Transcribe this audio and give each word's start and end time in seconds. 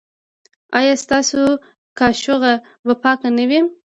ایا 0.77 0.93
ستاسو 1.03 1.41
کاشوغه 1.99 2.53
به 2.85 2.93
پاکه 3.03 3.29
نه 3.37 3.45
وي؟ 3.49 3.59